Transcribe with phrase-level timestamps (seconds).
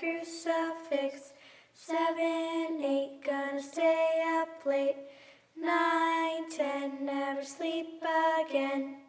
[0.00, 1.34] crucifix.
[1.74, 4.96] Seven, eight, gonna stay up late.
[5.56, 8.02] Nine, ten, never sleep
[8.48, 8.99] again.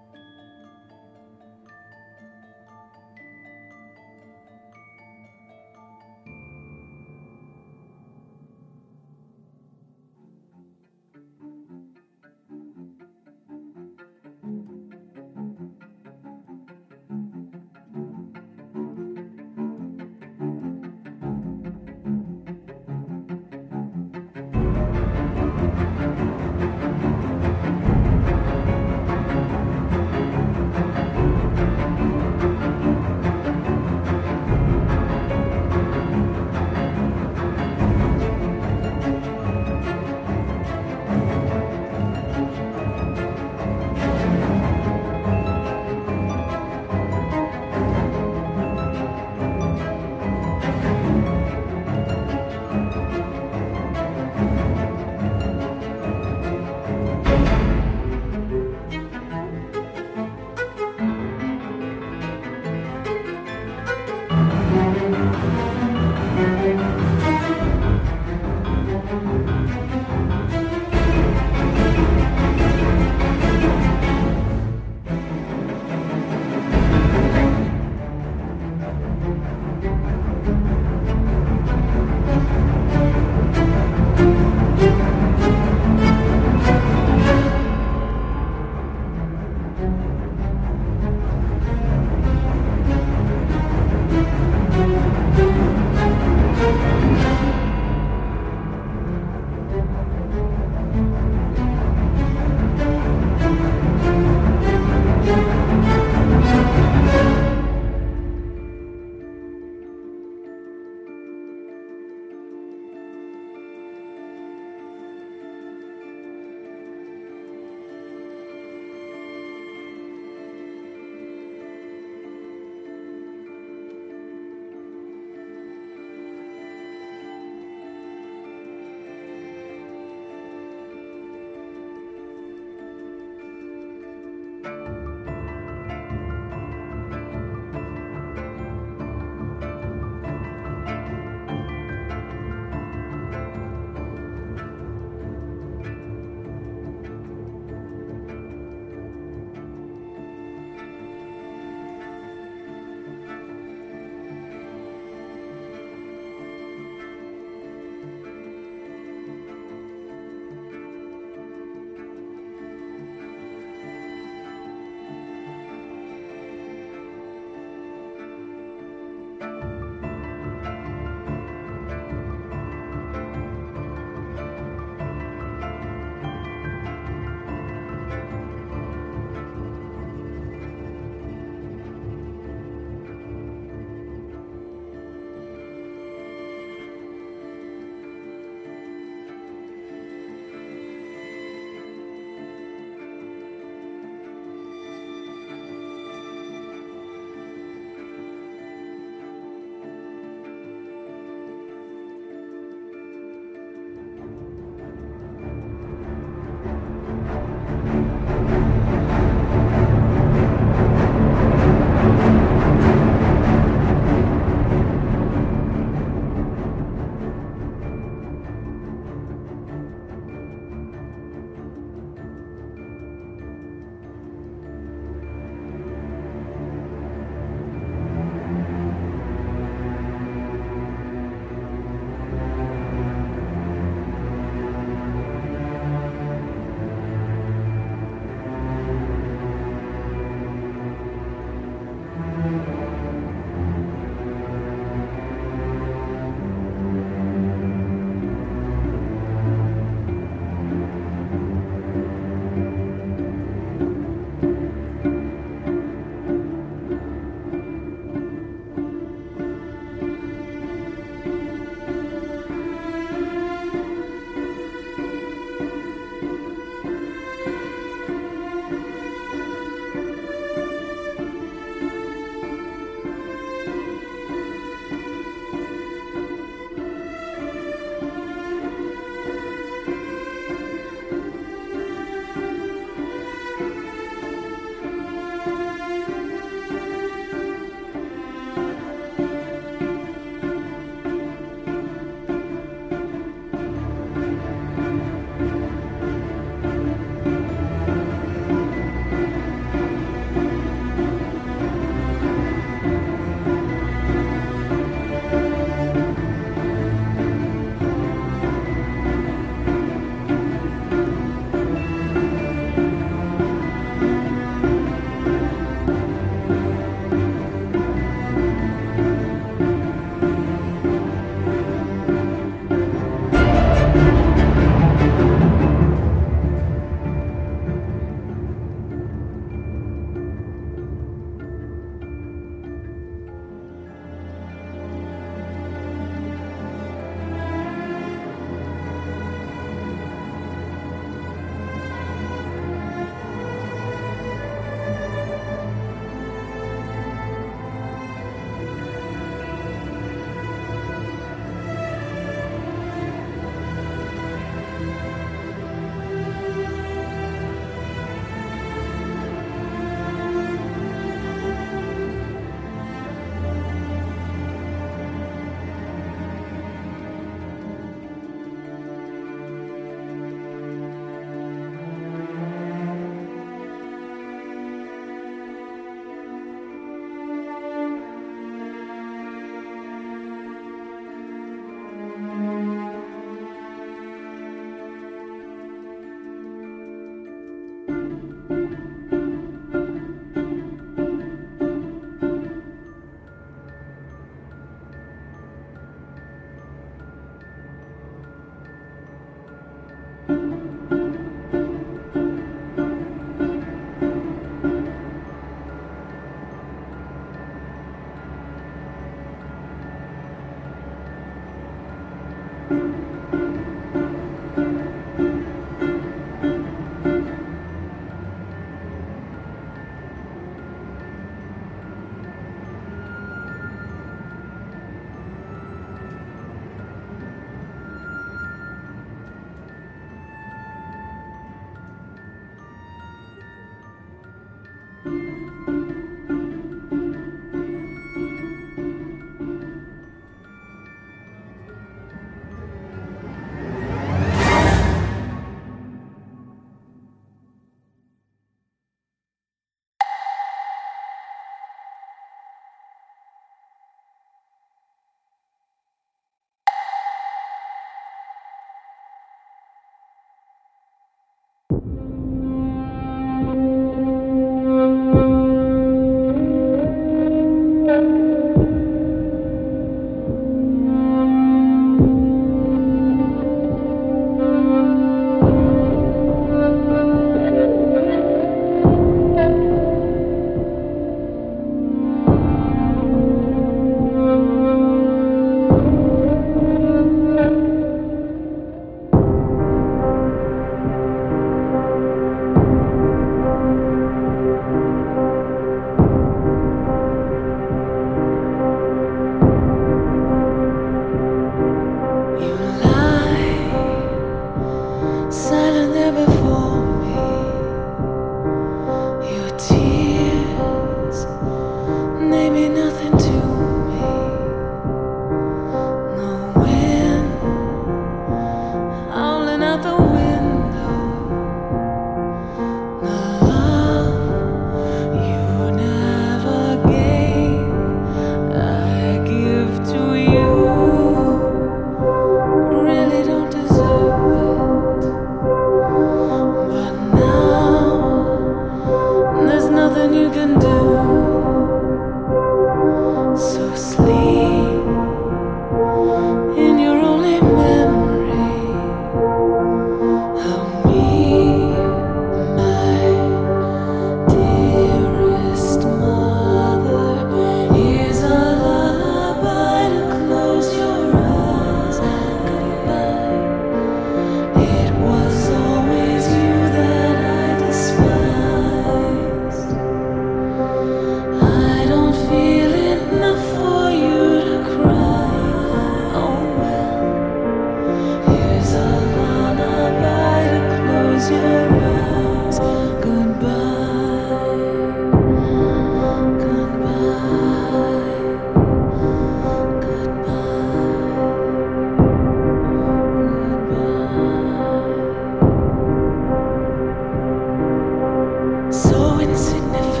[598.71, 600.00] It was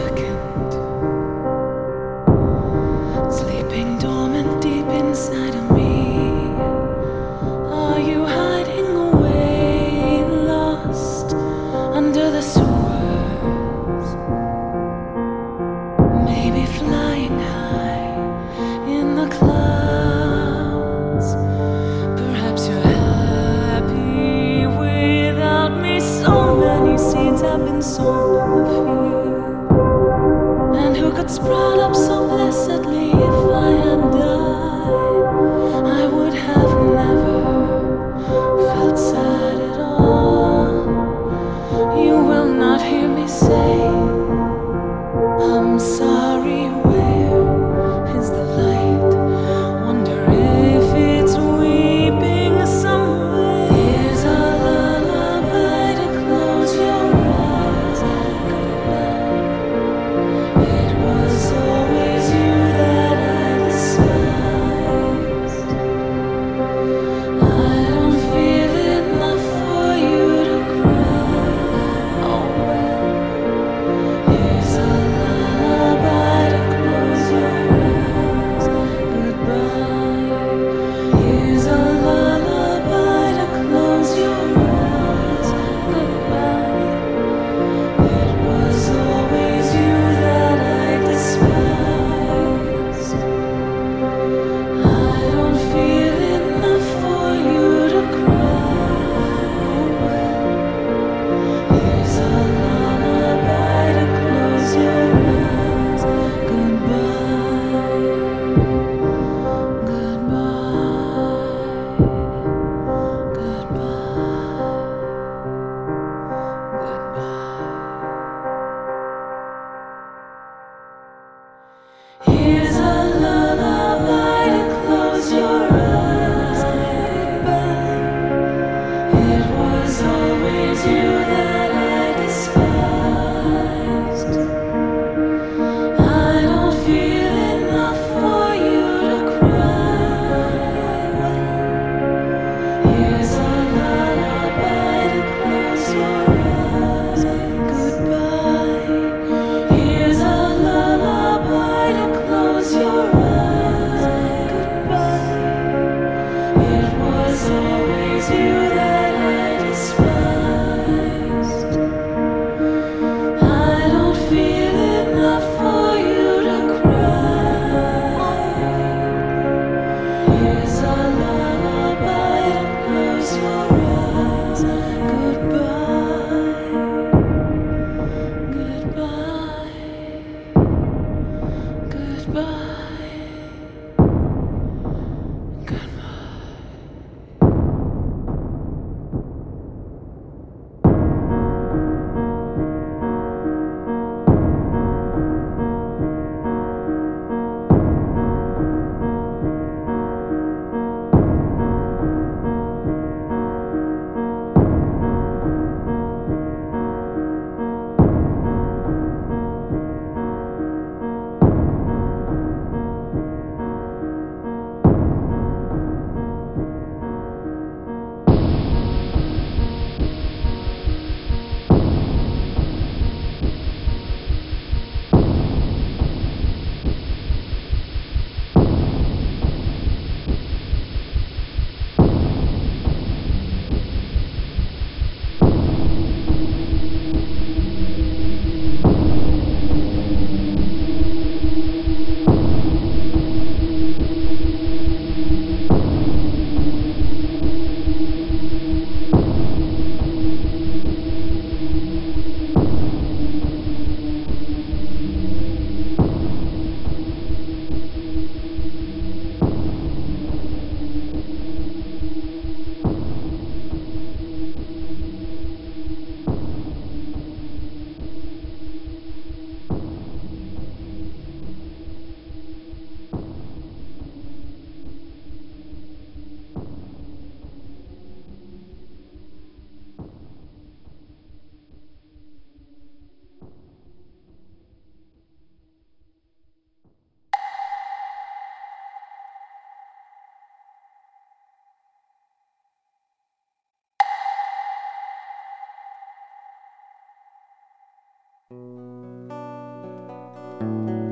[300.61, 301.10] Música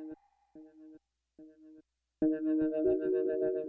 [2.22, 3.66] you.